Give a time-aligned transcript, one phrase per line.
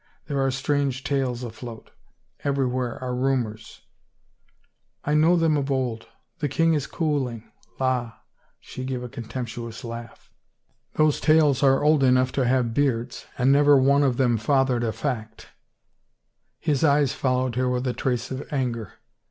[0.25, 1.91] There are strange tales afloat.
[2.43, 3.81] Everywhere are rumors
[5.05, 6.07] —""I know them of old.
[6.39, 8.13] The king is cooling— la I"
[8.59, 10.31] she gave a contemptuous laugh.
[10.95, 13.25] "Those tales are old 3" THE FAVOR OF KINGS enough to have beards.
[13.37, 15.49] And never one of them fathered a fact."
[16.59, 18.93] His eyes followed her with a trace of anger.